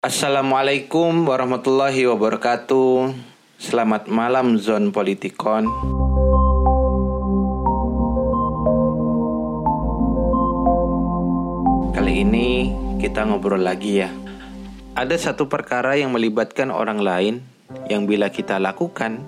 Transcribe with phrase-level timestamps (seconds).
[0.00, 3.12] Assalamualaikum warahmatullahi wabarakatuh.
[3.60, 5.68] Selamat malam Zon Politikon.
[11.92, 14.08] Kali ini kita ngobrol lagi ya.
[14.96, 17.44] Ada satu perkara yang melibatkan orang lain
[17.92, 19.20] yang bila kita lakukan,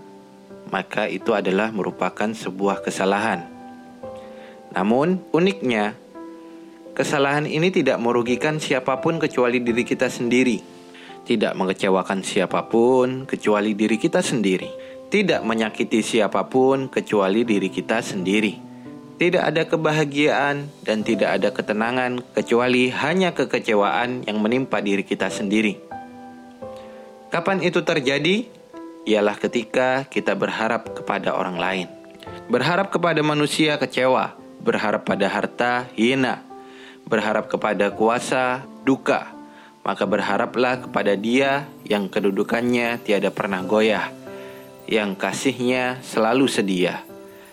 [0.73, 3.45] maka itu adalah merupakan sebuah kesalahan.
[4.73, 6.01] Namun, uniknya
[6.93, 10.61] Kesalahan ini tidak merugikan siapa pun kecuali diri kita sendiri.
[11.25, 14.69] Tidak mengecewakan siapa pun kecuali diri kita sendiri.
[15.09, 18.61] Tidak menyakiti siapa pun kecuali diri kita sendiri.
[19.17, 25.81] Tidak ada kebahagiaan dan tidak ada ketenangan kecuali hanya kekecewaan yang menimpa diri kita sendiri.
[27.33, 28.45] Kapan itu terjadi?
[29.09, 31.89] Ialah ketika kita berharap kepada orang lain.
[32.53, 36.52] Berharap kepada manusia kecewa, berharap pada harta hina,
[37.13, 39.29] berharap kepada kuasa duka,
[39.85, 44.09] maka berharaplah kepada Dia yang kedudukannya tiada pernah goyah,
[44.89, 47.05] yang kasihnya selalu sedia,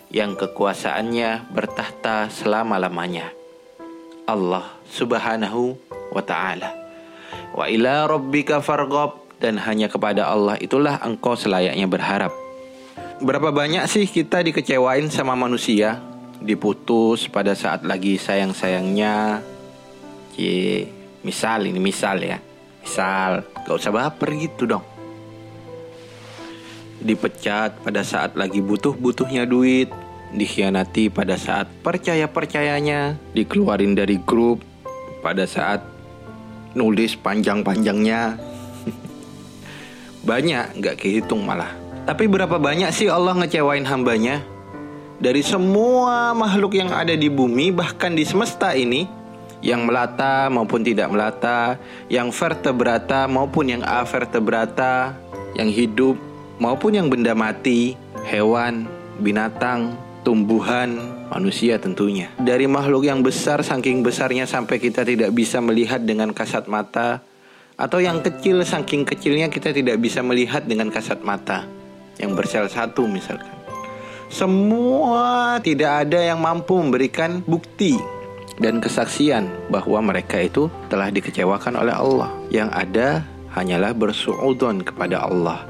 [0.07, 3.35] yang kekuasaannya bertahta selama-lamanya.
[4.23, 5.75] Allah Subhanahu
[6.15, 6.71] wa taala.
[7.51, 12.31] Wa ila rabbika farghab dan hanya kepada Allah itulah engkau selayaknya berharap.
[13.19, 15.99] Berapa banyak sih kita dikecewain sama manusia
[16.39, 19.43] diputus pada saat lagi sayang-sayangnya.
[20.35, 20.87] Cie,
[21.23, 22.39] misal ini misal ya.
[22.79, 24.83] Misal, gak usah baper gitu dong.
[26.99, 29.91] Dipecat pada saat lagi butuh-butuhnya duit,
[30.35, 34.63] dikhianati pada saat percaya-percayanya, dikeluarin dari grup
[35.23, 35.83] pada saat
[36.75, 38.39] nulis panjang-panjangnya.
[40.29, 41.71] banyak, gak kehitung malah.
[42.07, 44.58] Tapi berapa banyak sih Allah ngecewain hambanya?
[45.19, 49.03] Dari semua makhluk yang ada di bumi, bahkan di semesta ini,
[49.59, 51.75] yang melata maupun tidak melata,
[52.07, 55.11] yang vertebrata maupun yang avertebrata,
[55.59, 56.15] yang hidup
[56.63, 58.87] maupun yang benda mati, hewan,
[59.19, 60.95] binatang, tumbuhan,
[61.27, 62.31] manusia tentunya.
[62.39, 67.19] Dari makhluk yang besar saking besarnya sampai kita tidak bisa melihat dengan kasat mata,
[67.75, 71.67] atau yang kecil saking kecilnya kita tidak bisa melihat dengan kasat mata,
[72.15, 73.58] yang bersel satu misalkan.
[74.29, 77.97] Semua tidak ada yang mampu memberikan bukti
[78.61, 82.29] dan kesaksian bahwa mereka itu telah dikecewakan oleh Allah.
[82.53, 83.07] Yang ada
[83.57, 85.65] hanyalah bersuudon kepada Allah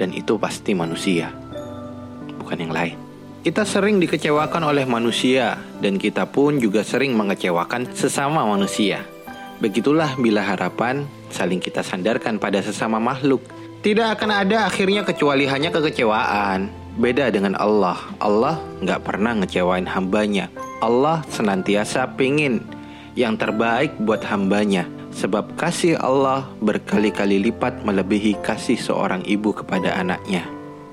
[0.00, 1.28] dan itu pasti manusia,
[2.40, 2.96] bukan yang lain.
[3.44, 9.04] Kita sering dikecewakan oleh manusia dan kita pun juga sering mengecewakan sesama manusia.
[9.60, 13.44] Begitulah bila harapan saling kita sandarkan pada sesama makhluk.
[13.84, 16.79] Tidak akan ada akhirnya kecuali hanya kekecewaan.
[17.00, 20.52] Beda dengan Allah, Allah nggak pernah ngecewain hambanya.
[20.84, 22.60] Allah senantiasa pingin
[23.16, 24.84] yang terbaik buat hambanya.
[25.16, 30.44] Sebab kasih Allah berkali-kali lipat melebihi kasih seorang ibu kepada anaknya.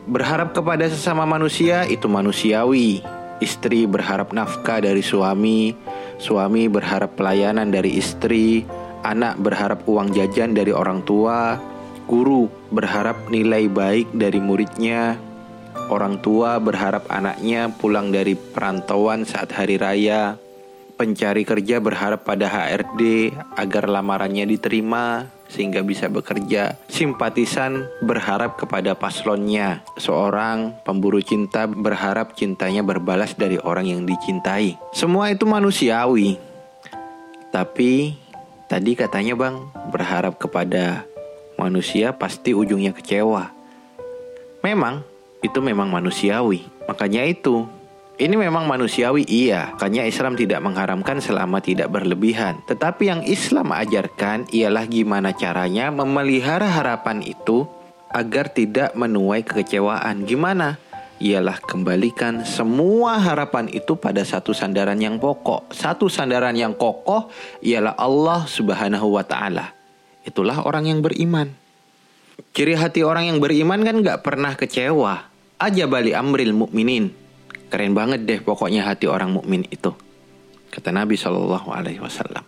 [0.08, 3.04] Berharap kepada sesama manusia itu manusiawi.
[3.44, 5.76] Istri berharap nafkah dari suami,
[6.24, 8.64] suami berharap pelayanan dari istri,
[9.04, 11.60] anak berharap uang jajan dari orang tua,
[12.08, 15.27] guru berharap nilai baik dari muridnya,
[15.88, 20.36] Orang tua berharap anaknya pulang dari perantauan saat hari raya.
[21.00, 26.76] Pencari kerja berharap pada HRD agar lamarannya diterima sehingga bisa bekerja.
[26.92, 29.86] Simpatisan berharap kepada paslonnya.
[29.96, 34.76] Seorang pemburu cinta berharap cintanya berbalas dari orang yang dicintai.
[34.92, 36.36] Semua itu manusiawi.
[37.54, 38.18] Tapi
[38.68, 41.08] tadi katanya Bang, berharap kepada
[41.56, 43.50] manusia pasti ujungnya kecewa.
[44.66, 46.66] Memang itu memang manusiawi.
[46.88, 47.68] Makanya itu,
[48.18, 52.58] ini memang manusiawi iya, makanya Islam tidak mengharamkan selama tidak berlebihan.
[52.66, 57.70] Tetapi yang Islam ajarkan ialah gimana caranya memelihara harapan itu
[58.10, 60.26] agar tidak menuai kekecewaan.
[60.26, 60.82] Gimana?
[61.18, 65.74] Ialah kembalikan semua harapan itu pada satu sandaran yang pokok.
[65.74, 67.30] Satu sandaran yang kokoh
[67.62, 69.78] ialah Allah Subhanahu wa taala.
[70.26, 71.54] Itulah orang yang beriman.
[72.54, 75.37] Ciri hati orang yang beriman kan gak pernah kecewa.
[75.58, 77.10] Aja bali amril mukminin.
[77.74, 79.90] Keren banget deh pokoknya hati orang mukmin itu.
[80.70, 82.46] Kata Nabi Shallallahu Alaihi Wasallam.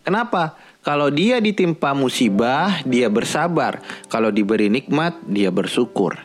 [0.00, 0.56] Kenapa?
[0.80, 3.84] Kalau dia ditimpa musibah, dia bersabar.
[4.08, 6.16] Kalau diberi nikmat, dia bersyukur.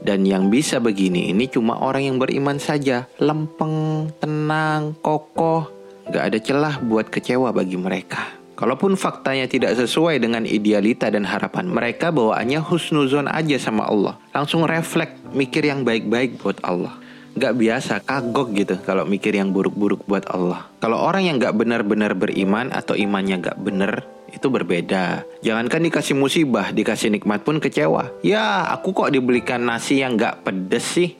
[0.00, 3.04] Dan yang bisa begini ini cuma orang yang beriman saja.
[3.20, 5.68] Lempeng, tenang, kokoh.
[6.08, 8.37] Gak ada celah buat kecewa bagi mereka.
[8.58, 14.18] Kalaupun faktanya tidak sesuai dengan idealita dan harapan mereka, bawaannya husnuzon aja sama Allah.
[14.34, 16.98] Langsung refleks, mikir yang baik-baik buat Allah.
[17.38, 20.66] nggak biasa kagok gitu kalau mikir yang buruk-buruk buat Allah.
[20.82, 24.02] Kalau orang yang nggak benar-benar beriman atau imannya nggak benar
[24.34, 25.22] itu berbeda.
[25.46, 28.10] Jangankan dikasih musibah, dikasih nikmat pun kecewa.
[28.26, 31.14] Ya, aku kok dibelikan nasi yang nggak pedes sih?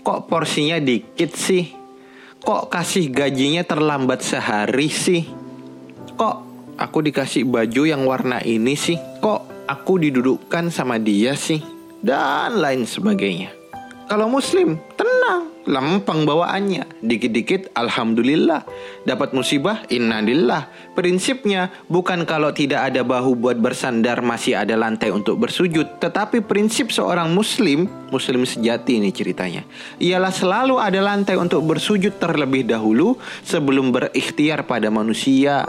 [0.00, 1.68] Kok porsinya dikit sih?
[2.40, 5.28] Kok kasih gajinya terlambat sehari sih?
[6.16, 8.96] Kok aku dikasih baju yang warna ini sih?
[9.20, 11.60] Kok aku didudukkan sama dia sih?
[12.02, 13.62] Dan lain sebagainya.
[14.10, 17.00] Kalau muslim, tenang, lempeng bawaannya.
[17.00, 18.60] Dikit-dikit alhamdulillah.
[19.08, 20.68] Dapat musibah, innalillah.
[20.92, 26.92] Prinsipnya bukan kalau tidak ada bahu buat bersandar masih ada lantai untuk bersujud, tetapi prinsip
[26.92, 29.64] seorang muslim, muslim sejati ini ceritanya,
[29.96, 33.16] ialah selalu ada lantai untuk bersujud terlebih dahulu
[33.46, 35.64] sebelum berikhtiar pada manusia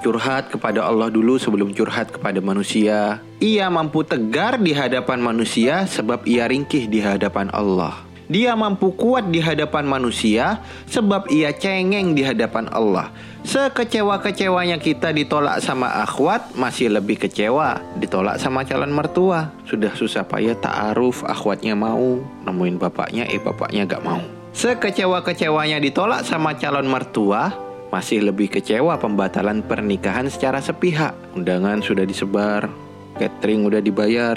[0.00, 3.22] curhat kepada Allah dulu sebelum curhat kepada manusia.
[3.38, 8.08] Ia mampu tegar di hadapan manusia sebab ia ringkih di hadapan Allah.
[8.28, 13.08] Dia mampu kuat di hadapan manusia sebab ia cengeng di hadapan Allah.
[13.48, 19.56] Sekecewa-kecewanya kita ditolak sama akhwat masih lebih kecewa ditolak sama calon mertua.
[19.64, 24.20] Sudah susah payah ta'aruf akhwatnya mau nemuin bapaknya eh bapaknya gak mau.
[24.52, 31.16] Sekecewa-kecewanya ditolak sama calon mertua masih lebih kecewa pembatalan pernikahan secara sepihak.
[31.32, 32.68] Undangan sudah disebar,
[33.16, 34.36] catering udah dibayar,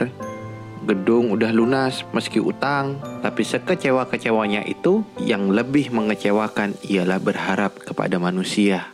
[0.87, 2.97] gedung udah lunas meski utang.
[3.21, 8.89] Tapi sekecewa-kecewanya itu yang lebih mengecewakan ialah berharap kepada manusia.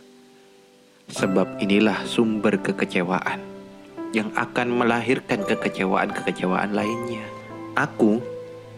[1.08, 3.40] Sebab inilah sumber kekecewaan
[4.12, 7.24] yang akan melahirkan kekecewaan-kekecewaan lainnya.
[7.76, 8.20] Aku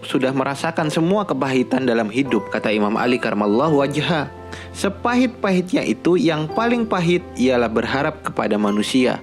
[0.00, 4.32] sudah merasakan semua kepahitan dalam hidup, kata Imam Ali karmallahu wajah.
[4.72, 9.20] Sepahit-pahitnya itu yang paling pahit ialah berharap kepada manusia.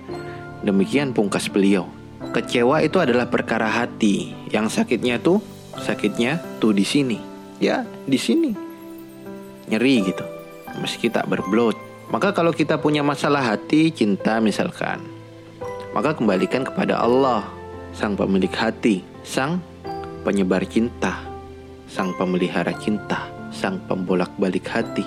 [0.62, 1.90] Demikian pungkas beliau.
[2.32, 4.36] Kecewa itu adalah perkara hati.
[4.54, 5.42] Yang sakitnya tuh,
[5.82, 7.18] sakitnya tuh di sini.
[7.58, 8.54] Ya, di sini.
[9.68, 10.26] Nyeri gitu.
[10.78, 11.74] Meski tak berblot.
[12.14, 15.02] Maka kalau kita punya masalah hati, cinta misalkan.
[15.92, 17.44] Maka kembalikan kepada Allah,
[17.92, 19.60] sang pemilik hati, sang
[20.22, 21.22] penyebar cinta,
[21.90, 25.06] sang pemelihara cinta, sang pembolak-balik hati,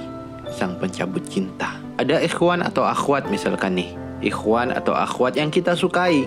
[0.53, 1.79] sang pencabut cinta.
[2.01, 3.91] Ada ikhwan atau akhwat misalkan nih,
[4.25, 6.25] ikhwan atau akhwat yang kita sukai,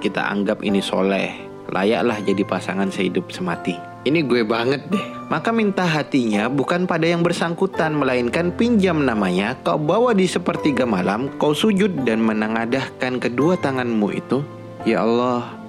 [0.00, 1.34] kita anggap ini soleh,
[1.68, 3.76] layaklah jadi pasangan sehidup semati.
[4.00, 5.06] Ini gue banget deh.
[5.28, 11.28] Maka minta hatinya bukan pada yang bersangkutan, melainkan pinjam namanya, kau bawa di sepertiga malam,
[11.36, 14.40] kau sujud dan menengadahkan kedua tanganmu itu.
[14.88, 15.59] Ya Allah,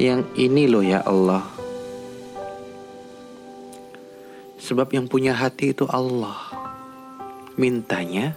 [0.00, 1.44] yang ini loh ya Allah.
[4.62, 6.38] Sebab yang punya hati itu Allah.
[7.58, 8.32] Mintanya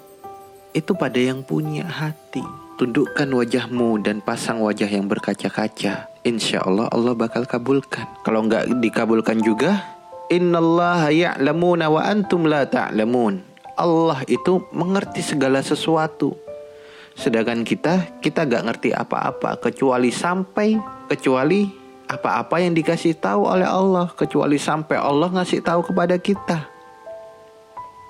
[0.75, 2.43] itu pada yang punya hati.
[2.75, 6.11] Tundukkan wajahmu dan pasang wajah yang berkaca-kaca.
[6.27, 8.03] Insya Allah Allah bakal kabulkan.
[8.27, 9.79] Kalau nggak dikabulkan juga,
[10.27, 13.39] Innallaha ya'lamuna wa antum la ta'lamun.
[13.79, 16.35] Allah itu mengerti segala sesuatu.
[17.15, 21.69] Sedangkan kita, kita gak ngerti apa-apa kecuali sampai kecuali
[22.05, 26.69] apa-apa yang dikasih tahu oleh Allah kecuali sampai Allah ngasih tahu kepada kita.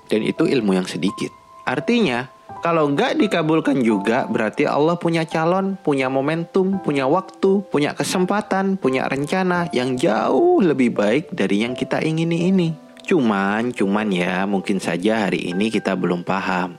[0.05, 1.33] Dan itu ilmu yang sedikit.
[1.65, 2.29] Artinya,
[2.61, 9.09] kalau nggak dikabulkan juga, berarti Allah punya calon, punya momentum, punya waktu, punya kesempatan, punya
[9.09, 12.69] rencana yang jauh lebih baik dari yang kita ingini ini.
[13.05, 16.77] Cuman, cuman ya, mungkin saja hari ini kita belum paham.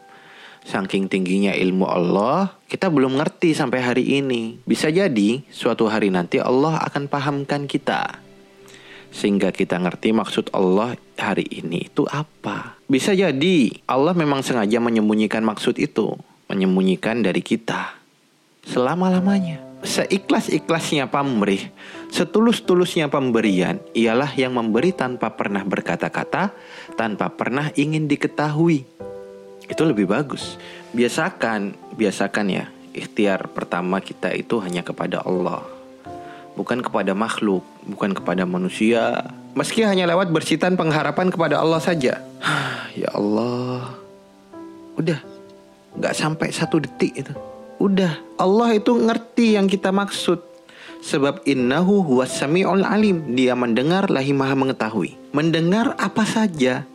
[0.67, 4.59] Saking tingginya ilmu Allah, kita belum ngerti sampai hari ini.
[4.67, 8.19] Bisa jadi suatu hari nanti Allah akan pahamkan kita.
[9.15, 12.75] Sehingga kita ngerti maksud Allah hari ini itu apa.
[12.91, 16.19] Bisa jadi Allah memang sengaja menyembunyikan maksud itu.
[16.51, 17.95] Menyembunyikan dari kita.
[18.67, 19.63] Selama-lamanya.
[19.87, 21.71] Seikhlas-ikhlasnya pamrih,
[22.11, 26.51] setulus-tulusnya pemberian, ialah yang memberi tanpa pernah berkata-kata,
[26.99, 28.83] tanpa pernah ingin diketahui
[29.67, 30.59] itu lebih bagus.
[30.95, 35.63] Biasakan, biasakan ya, ikhtiar pertama kita itu hanya kepada Allah.
[36.57, 39.29] Bukan kepada makhluk, bukan kepada manusia.
[39.53, 42.25] Meski hanya lewat bersitan pengharapan kepada Allah saja.
[42.97, 43.93] ya Allah.
[44.97, 45.21] Udah,
[46.01, 47.35] gak sampai satu detik itu.
[47.77, 50.41] Udah, Allah itu ngerti yang kita maksud.
[51.05, 53.37] Sebab innahu huwas sami'ul alim.
[53.37, 55.13] Dia mendengar lahi maha mengetahui.
[55.37, 56.89] Mendengar apa saja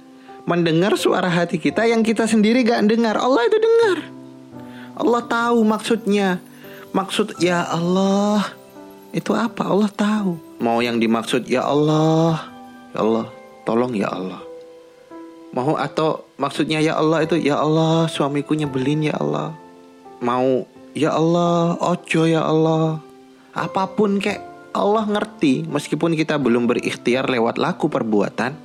[0.45, 3.17] mendengar suara hati kita yang kita sendiri gak dengar.
[3.17, 3.97] Allah itu dengar.
[4.97, 6.41] Allah tahu maksudnya.
[6.91, 8.51] Maksud ya Allah
[9.15, 9.63] itu apa?
[9.63, 10.35] Allah tahu.
[10.59, 12.51] Mau yang dimaksud ya Allah.
[12.91, 13.25] Ya Allah,
[13.63, 14.43] tolong ya Allah.
[15.51, 19.55] Mau atau maksudnya ya Allah itu ya Allah suamiku nyebelin ya Allah.
[20.19, 22.99] Mau ya Allah, ojo ya Allah.
[23.51, 24.39] Apa pun kek
[24.71, 28.55] Allah ngerti meskipun kita belum berikhtiar lewat laku perbuatan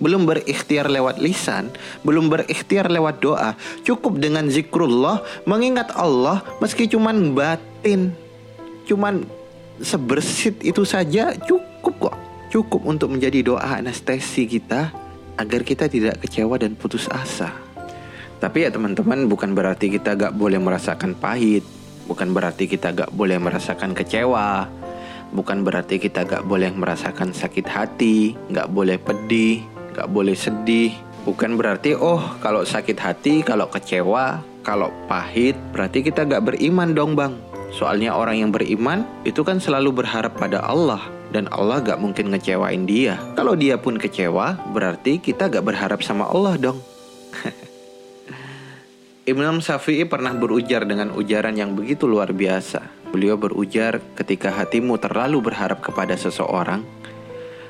[0.00, 1.68] belum berikhtiar lewat lisan,
[2.02, 8.16] belum berikhtiar lewat doa, cukup dengan zikrullah, mengingat Allah meski cuman batin,
[8.88, 9.24] cuman
[9.80, 12.16] sebersit itu saja cukup kok.
[12.50, 14.90] Cukup untuk menjadi doa anestesi kita
[15.38, 17.54] agar kita tidak kecewa dan putus asa.
[18.42, 21.62] Tapi ya teman-teman bukan berarti kita gak boleh merasakan pahit,
[22.10, 24.66] bukan berarti kita gak boleh merasakan kecewa,
[25.30, 30.94] bukan berarti kita gak boleh merasakan sakit hati, gak boleh pedih, gak boleh sedih.
[31.26, 37.12] Bukan berarti oh kalau sakit hati, kalau kecewa, kalau pahit berarti kita gak beriman dong
[37.16, 37.36] bang.
[37.70, 42.84] Soalnya orang yang beriman itu kan selalu berharap pada Allah dan Allah gak mungkin ngecewain
[42.86, 43.18] dia.
[43.38, 46.78] Kalau dia pun kecewa berarti kita gak berharap sama Allah dong.
[49.30, 52.82] Imam Syafi'i pernah berujar dengan ujaran yang begitu luar biasa.
[53.14, 56.82] Beliau berujar ketika hatimu terlalu berharap kepada seseorang,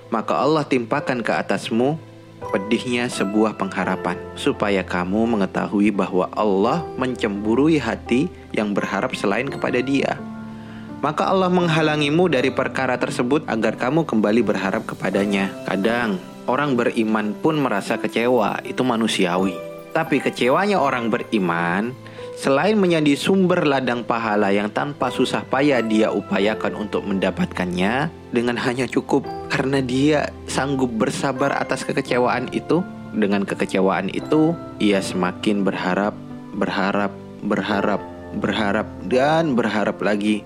[0.09, 2.01] maka Allah timpakan ke atasmu
[2.49, 10.17] pedihnya sebuah pengharapan, supaya kamu mengetahui bahwa Allah mencemburui hati yang berharap selain kepada Dia.
[11.01, 15.49] Maka Allah menghalangimu dari perkara tersebut agar kamu kembali berharap kepadanya.
[15.65, 19.57] Kadang orang beriman pun merasa kecewa, itu manusiawi.
[19.97, 21.97] Tapi kecewanya orang beriman
[22.41, 28.89] Selain menjadi sumber ladang pahala yang tanpa susah payah dia upayakan untuk mendapatkannya dengan hanya
[28.89, 32.81] cukup karena dia sanggup bersabar atas kekecewaan itu,
[33.13, 36.17] dengan kekecewaan itu ia semakin berharap,
[36.57, 37.13] berharap,
[37.45, 38.01] berharap,
[38.41, 40.41] berharap dan berharap lagi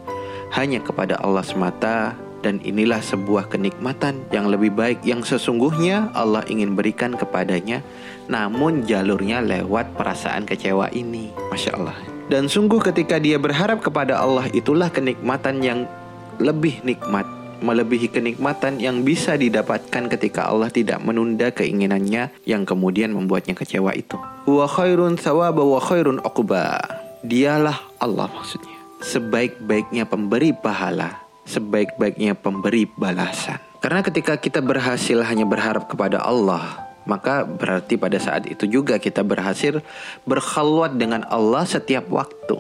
[0.51, 6.77] hanya kepada Allah semata dan inilah sebuah kenikmatan yang lebih baik yang sesungguhnya Allah ingin
[6.77, 7.81] berikan kepadanya
[8.29, 11.33] namun jalurnya lewat perasaan kecewa ini.
[11.49, 11.97] Masya Allah.
[12.29, 15.89] Dan sungguh ketika dia berharap kepada Allah itulah kenikmatan yang
[16.37, 17.25] lebih nikmat
[17.65, 24.21] melebihi kenikmatan yang bisa didapatkan ketika Allah tidak menunda keinginannya yang kemudian membuatnya kecewa itu.
[24.45, 26.77] Wa khairun thawaba wa khairun uqba.
[27.25, 28.77] Dialah Allah maksudnya.
[29.01, 33.61] Sebaik-baiknya pemberi pahala, sebaik-baiknya pemberi balasan.
[33.85, 39.21] Karena ketika kita berhasil hanya berharap kepada Allah, maka berarti pada saat itu juga kita
[39.21, 39.85] berhasil
[40.25, 42.57] berkhalwat dengan Allah setiap waktu.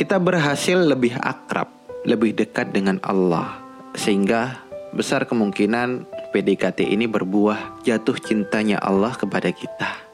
[0.00, 1.68] Kita berhasil lebih akrab,
[2.08, 3.60] lebih dekat dengan Allah,
[3.92, 4.64] sehingga
[4.96, 10.07] besar kemungkinan PDKT ini berbuah jatuh cintanya Allah kepada kita.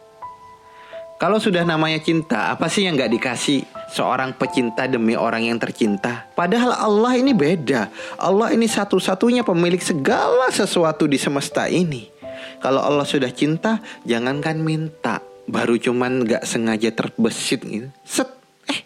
[1.25, 6.29] Kalau sudah namanya cinta, apa sih yang gak dikasih seorang pecinta demi orang yang tercinta?
[6.37, 7.89] Padahal Allah ini beda.
[8.21, 12.13] Allah ini satu-satunya pemilik segala sesuatu di semesta ini.
[12.61, 17.89] Kalau Allah sudah cinta, jangankan minta, baru cuman gak sengaja terbesit gitu.
[18.05, 18.29] Set,
[18.69, 18.85] eh,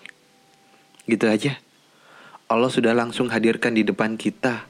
[1.10, 1.58] gitu aja.
[2.46, 4.62] Allah sudah langsung hadirkan di depan kita.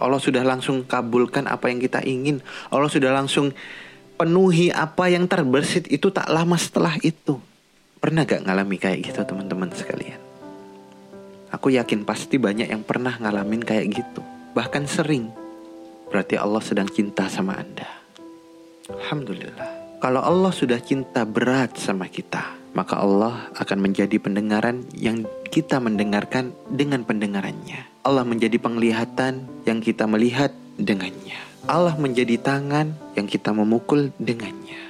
[0.00, 2.40] Allah sudah langsung kabulkan apa yang kita ingin.
[2.72, 3.52] Allah sudah langsung
[4.22, 7.42] penuhi apa yang terbesit itu tak lama setelah itu.
[7.98, 10.22] Pernah gak ngalami kayak gitu teman-teman sekalian?
[11.50, 14.22] Aku yakin pasti banyak yang pernah ngalamin kayak gitu.
[14.54, 15.26] Bahkan sering.
[16.06, 17.90] Berarti Allah sedang cinta sama Anda.
[18.94, 19.98] Alhamdulillah.
[19.98, 26.54] Kalau Allah sudah cinta berat sama kita, maka Allah akan menjadi pendengaran yang kita mendengarkan
[26.70, 28.06] dengan pendengarannya.
[28.06, 31.51] Allah menjadi penglihatan yang kita melihat dengannya.
[31.70, 34.82] Allah menjadi tangan yang kita memukul dengannya.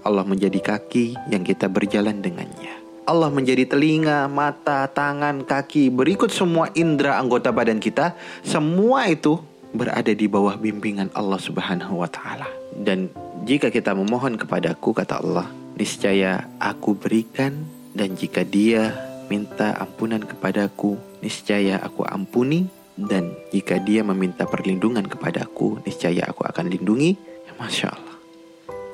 [0.00, 2.80] Allah menjadi kaki yang kita berjalan dengannya.
[3.04, 9.36] Allah menjadi telinga, mata, tangan, kaki, berikut semua indera anggota badan kita, semua itu
[9.76, 12.48] berada di bawah bimbingan Allah Subhanahu wa taala.
[12.72, 13.12] Dan
[13.44, 18.96] jika kita memohon kepadaku, kata Allah, niscaya aku berikan dan jika dia
[19.28, 22.64] minta ampunan kepadaku, niscaya aku ampuni
[22.94, 27.18] dan jika dia meminta perlindungan kepadaku, niscaya aku akan lindungi.
[27.18, 28.16] Ya, Masya Allah.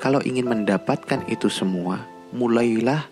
[0.01, 3.05] Kalau ingin mendapatkan itu semua, mulailah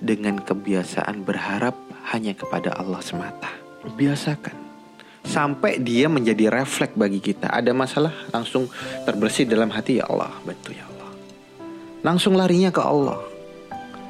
[0.00, 1.76] dengan kebiasaan berharap
[2.16, 3.52] hanya kepada Allah semata.
[3.84, 4.56] Biasakan
[5.22, 7.52] sampai dia menjadi refleks bagi kita.
[7.52, 8.66] Ada masalah langsung
[9.06, 11.10] terbersih dalam hati ya Allah, bantu ya Allah.
[12.02, 13.20] Langsung larinya ke Allah.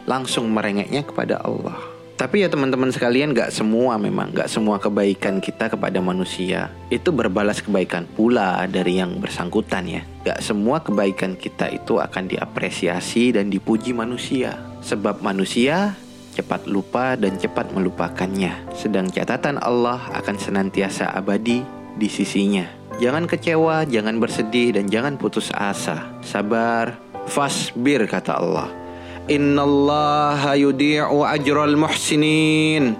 [0.08, 1.91] Langsung merengeknya kepada Allah.
[2.22, 7.58] Tapi ya teman-teman sekalian gak semua memang Gak semua kebaikan kita kepada manusia Itu berbalas
[7.58, 13.90] kebaikan pula dari yang bersangkutan ya Gak semua kebaikan kita itu akan diapresiasi dan dipuji
[13.90, 14.54] manusia
[14.86, 15.98] Sebab manusia
[16.32, 18.72] cepat lupa dan cepat melupakannya.
[18.72, 21.60] Sedang catatan Allah akan senantiasa abadi
[22.00, 22.64] di sisinya.
[22.96, 26.08] Jangan kecewa, jangan bersedih, dan jangan putus asa.
[26.24, 26.96] Sabar,
[27.28, 28.81] fasbir kata Allah.
[29.30, 32.98] Innallaha yudi'u ajral muhsinin.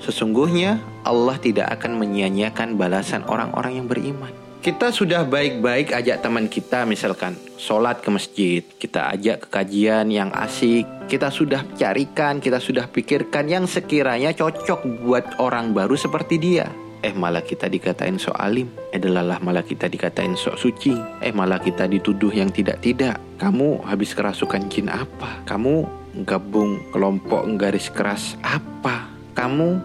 [0.00, 4.32] Sesungguhnya Allah tidak akan menyia-nyiakan balasan orang-orang yang beriman.
[4.64, 10.32] kita sudah baik-baik ajak teman kita misalkan sholat ke masjid, kita ajak ke kajian yang
[10.32, 16.72] asik, kita sudah carikan, kita sudah pikirkan yang sekiranya cocok buat orang baru seperti dia.
[17.04, 21.60] Eh malah kita dikatain sok alim, eh delalah malah kita dikatain sok suci, eh malah
[21.60, 23.20] kita dituduh yang tidak-tidak.
[23.36, 25.44] Kamu habis kerasukan jin apa?
[25.44, 25.84] Kamu
[26.24, 29.12] gabung kelompok garis keras apa?
[29.36, 29.76] Kamu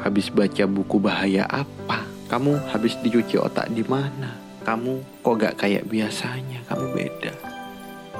[0.00, 2.00] habis baca buku bahaya apa?
[2.32, 4.32] Kamu habis dicuci otak di mana?
[4.64, 6.64] Kamu kok gak kayak biasanya?
[6.64, 7.32] Kamu beda.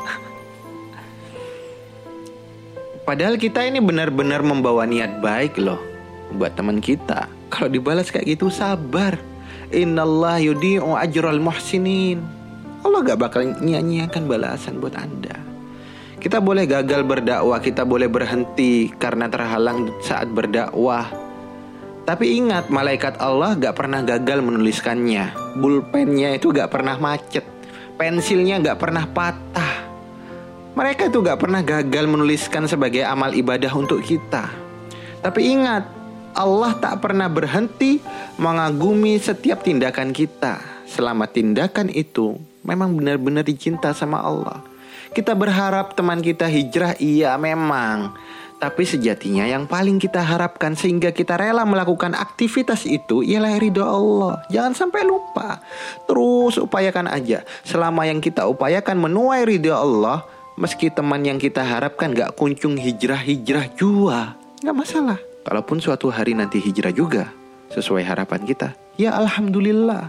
[3.08, 5.80] Padahal kita ini benar-benar membawa niat baik loh
[6.36, 7.24] buat teman kita.
[7.54, 9.14] Kalau dibalas kayak gitu sabar.
[9.70, 12.18] Innallah yudi'u ajral muhsinin.
[12.82, 15.40] Allah gak bakal nyanyiakan balasan buat Anda.
[16.20, 21.24] Kita boleh gagal berdakwah, kita boleh berhenti karena terhalang saat berdakwah
[22.04, 25.56] tapi ingat, malaikat Allah gak pernah gagal menuliskannya.
[25.56, 27.48] Bulpennya itu gak pernah macet.
[27.96, 29.88] Pensilnya gak pernah patah.
[30.76, 34.52] Mereka itu gak pernah gagal menuliskan sebagai amal ibadah untuk kita.
[35.24, 35.88] Tapi ingat,
[36.34, 38.02] Allah tak pernah berhenti
[38.36, 40.58] mengagumi setiap tindakan kita.
[40.90, 44.62] Selama tindakan itu memang benar-benar dicinta sama Allah.
[45.14, 48.18] Kita berharap teman kita hijrah, iya memang.
[48.58, 54.42] Tapi sejatinya yang paling kita harapkan sehingga kita rela melakukan aktivitas itu ialah ridho Allah.
[54.50, 55.62] Jangan sampai lupa.
[56.10, 57.46] Terus upayakan aja.
[57.62, 60.26] Selama yang kita upayakan menuai ridho Allah,
[60.56, 65.33] meski teman yang kita harapkan gak kunjung hijrah-hijrah jua, gak masalah.
[65.44, 67.28] Kalaupun suatu hari nanti hijrah juga,
[67.70, 70.08] sesuai harapan kita, ya Alhamdulillah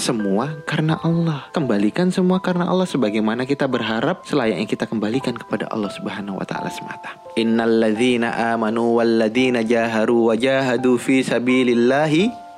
[0.00, 1.46] semua karena Allah.
[1.52, 6.72] Kembalikan semua karena Allah sebagaimana kita berharap selayaknya kita kembalikan kepada Allah Subhanahu wa taala
[6.72, 7.20] semata.
[7.36, 12.50] Innalladzina amanu walladzina jaharu wa jahadu fi sabilillahi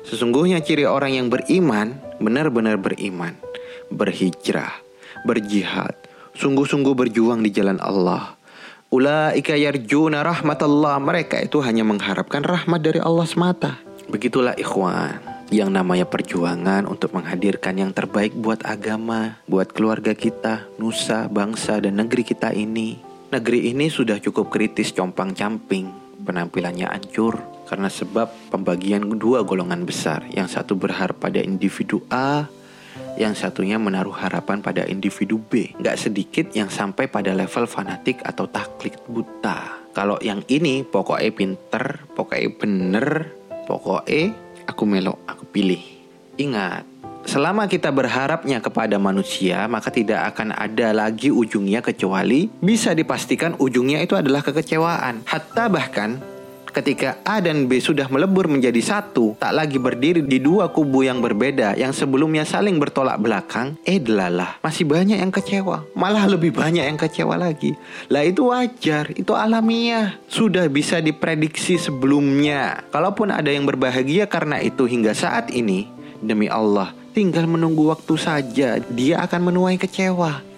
[0.00, 3.36] Sesungguhnya ciri orang yang beriman benar-benar beriman,
[3.92, 4.80] berhijrah,
[5.28, 5.92] berjihad,
[6.40, 8.39] sungguh-sungguh berjuang di jalan Allah.
[8.90, 10.98] Ulaika yarjuna rahmatullah.
[10.98, 13.78] Mereka itu hanya mengharapkan rahmat dari Allah semata.
[14.10, 15.22] Begitulah ikhwan
[15.54, 22.02] yang namanya perjuangan untuk menghadirkan yang terbaik buat agama, buat keluarga kita, nusa, bangsa, dan
[22.02, 22.98] negeri kita ini.
[23.30, 27.38] Negeri ini sudah cukup kritis compang-camping, penampilannya hancur
[27.70, 30.26] karena sebab pembagian dua golongan besar.
[30.34, 32.50] Yang satu berharap pada individu A,
[33.18, 35.74] yang satunya menaruh harapan pada individu B.
[35.80, 39.80] Gak sedikit yang sampai pada level fanatik atau taklid buta.
[39.90, 43.06] Kalau yang ini pokoknya pinter, pokoknya bener,
[43.66, 44.34] pokoknya
[44.70, 45.82] aku melok, aku pilih.
[46.38, 46.86] Ingat,
[47.26, 54.00] selama kita berharapnya kepada manusia, maka tidak akan ada lagi ujungnya kecuali bisa dipastikan ujungnya
[54.00, 55.26] itu adalah kekecewaan.
[55.26, 56.22] Hatta bahkan
[56.70, 61.18] ketika A dan B sudah melebur menjadi satu, tak lagi berdiri di dua kubu yang
[61.18, 66.86] berbeda yang sebelumnya saling bertolak belakang, eh delalah, masih banyak yang kecewa, malah lebih banyak
[66.86, 67.74] yang kecewa lagi.
[68.08, 72.86] Lah itu wajar, itu alamiah, sudah bisa diprediksi sebelumnya.
[72.94, 75.90] Kalaupun ada yang berbahagia karena itu hingga saat ini,
[76.22, 80.50] demi Allah, tinggal menunggu waktu saja, dia akan menuai kecewa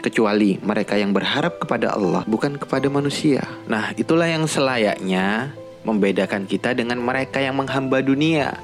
[0.00, 3.44] kecuali mereka yang berharap kepada Allah bukan kepada manusia.
[3.68, 5.52] Nah, itulah yang selayaknya
[5.84, 8.56] membedakan kita dengan mereka yang menghamba dunia.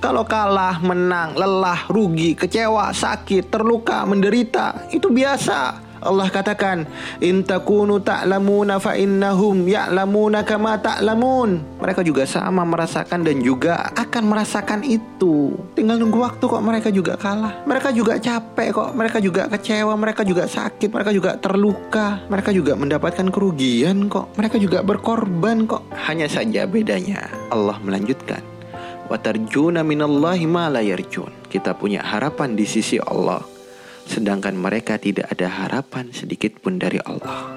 [0.00, 5.89] Kalau kalah, menang, lelah, rugi, kecewa, sakit, terluka, menderita, itu biasa.
[6.00, 6.88] Allah katakan,
[7.20, 14.24] "In takunu ta'lamuna fa innahum ya'lamuna kama ta'lamun." Mereka juga sama merasakan dan juga akan
[14.32, 15.52] merasakan itu.
[15.76, 17.60] Tinggal nunggu waktu kok mereka juga kalah.
[17.68, 22.72] Mereka juga capek kok, mereka juga kecewa, mereka juga sakit, mereka juga terluka, mereka juga
[22.72, 24.32] mendapatkan kerugian kok.
[24.40, 25.84] Mereka juga berkorban kok.
[26.08, 28.40] Hanya saja bedanya Allah melanjutkan,
[29.12, 33.59] "Watarjuna minallahi ma la yarjun." Kita punya harapan di sisi Allah
[34.06, 37.50] sedangkan mereka tidak ada harapan sedikit pun dari Allah.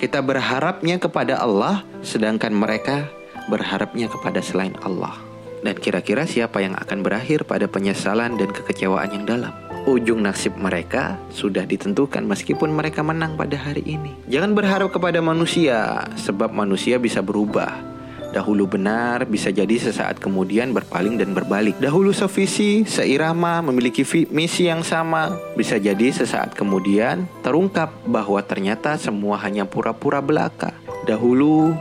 [0.00, 3.12] Kita berharapnya kepada Allah, sedangkan mereka
[3.52, 5.20] berharapnya kepada selain Allah.
[5.60, 9.52] Dan kira-kira siapa yang akan berakhir pada penyesalan dan kekecewaan yang dalam?
[9.84, 14.16] Ujung nasib mereka sudah ditentukan meskipun mereka menang pada hari ini.
[14.28, 17.99] Jangan berharap kepada manusia, sebab manusia bisa berubah
[18.30, 21.74] Dahulu benar, bisa jadi sesaat kemudian berpaling dan berbalik.
[21.82, 29.34] Dahulu sevisi, seirama, memiliki misi yang sama, bisa jadi sesaat kemudian terungkap bahwa ternyata semua
[29.42, 30.70] hanya pura-pura belaka.
[31.10, 31.74] Dahulu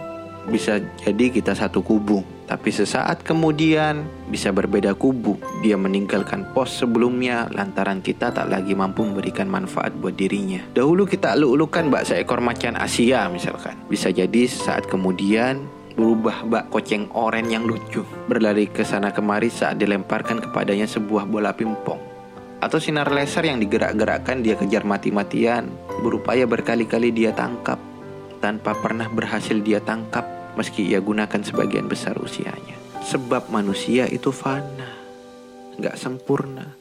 [0.49, 5.37] bisa jadi kita satu kubu, tapi sesaat kemudian bisa berbeda kubu.
[5.61, 10.65] Dia meninggalkan pos sebelumnya lantaran kita tak lagi mampu memberikan manfaat buat dirinya.
[10.73, 13.77] Dahulu kita elu-elukan bak seekor macan Asia misalkan.
[13.85, 15.61] Bisa jadi saat kemudian
[15.99, 21.51] berubah bak koceng oren yang lucu, berlari ke sana kemari saat dilemparkan kepadanya sebuah bola
[21.51, 21.99] pimpong.
[22.63, 25.67] Atau sinar laser yang digerak-gerakkan dia kejar mati-matian,
[25.99, 27.75] berupaya berkali-kali dia tangkap,
[28.39, 30.23] tanpa pernah berhasil dia tangkap
[30.55, 32.79] meski ia gunakan sebagian besar usianya.
[33.03, 34.95] Sebab manusia itu fana,
[35.75, 36.79] nggak sempurna.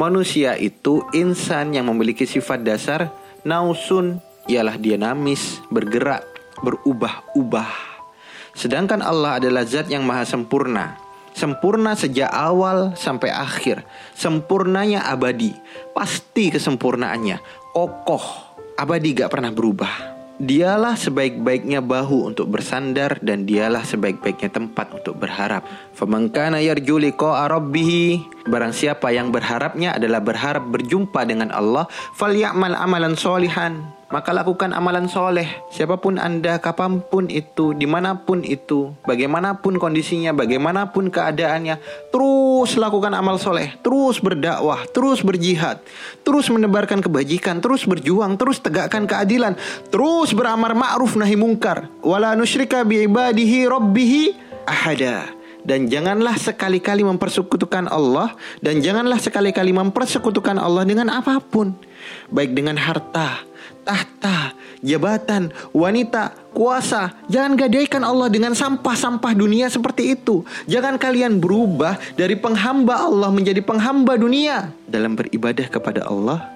[0.00, 3.12] Manusia itu insan yang memiliki sifat dasar
[3.44, 6.24] nausun, ialah dia namis, bergerak,
[6.64, 7.91] berubah-ubah
[8.52, 10.96] Sedangkan Allah adalah zat yang maha sempurna.
[11.32, 13.84] Sempurna sejak awal sampai akhir.
[14.12, 15.56] Sempurnanya abadi.
[15.96, 17.40] Pasti kesempurnaannya.
[17.72, 18.52] Kokoh.
[18.76, 20.12] Abadi gak pernah berubah.
[20.42, 25.62] Dialah sebaik-baiknya bahu untuk bersandar dan dialah sebaik-baiknya tempat untuk berharap.
[25.94, 27.46] Famangkana yarju liqa'a
[28.42, 31.86] Barang siapa yang berharapnya adalah berharap berjumpa dengan Allah,
[32.18, 35.48] falyamal amalan solihan maka lakukan amalan soleh.
[35.72, 41.80] Siapa pun Anda, kapan pun itu, di mana pun itu, bagaimanapun kondisinya, bagaimanapun keadaannya,
[42.12, 45.80] terus lakukan amal soleh, terus berdakwah, terus berjihad,
[46.22, 49.56] terus menebarkan kebajikan, terus berjuang, terus tegakkan keadilan,
[49.88, 51.88] terus beramar ma'ruf nahi mungkar.
[52.04, 54.22] Wala nusyrika bi'ibadihi rabbihi
[54.68, 61.74] ahada dan janganlah sekali-kali mempersekutukan Allah dan janganlah sekali-kali mempersekutukan Allah dengan apa pun
[62.34, 63.46] baik dengan harta,
[63.82, 67.12] tahta, jabatan, wanita, kuasa.
[67.26, 70.46] Jangan gadaikan Allah dengan sampah-sampah dunia seperti itu.
[70.70, 76.52] Jangan kalian berubah dari penghamba Allah menjadi penghamba dunia dalam beribadah kepada Allah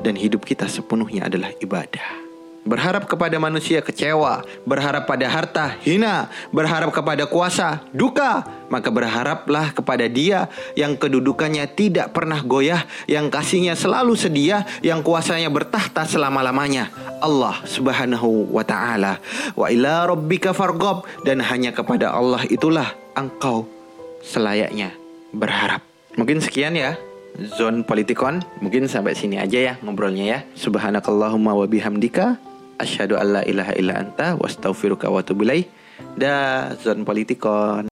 [0.00, 2.29] dan hidup kita sepenuhnya adalah ibadah.
[2.60, 10.04] Berharap kepada manusia kecewa, berharap pada harta hina, berharap kepada kuasa duka, maka berharaplah kepada
[10.04, 10.44] Dia
[10.76, 16.92] yang kedudukannya tidak pernah goyah, yang kasihnya selalu sedia, yang kuasanya bertahta selama-lamanya.
[17.24, 19.16] Allah Subhanahu wa taala.
[19.56, 23.64] Wa ila rabbika fargob dan hanya kepada Allah itulah engkau
[24.20, 24.92] selayaknya
[25.32, 25.80] berharap.
[26.20, 27.00] Mungkin sekian ya.
[27.30, 32.49] Zone Politikon Mungkin sampai sini aja ya ngobrolnya ya Subhanakallahumma wa bihamdika
[32.80, 35.68] asyhadu alla ilaha illa anta wa astaghfiruka wa atubu ilaik.
[36.16, 37.89] Da Zon Politikon.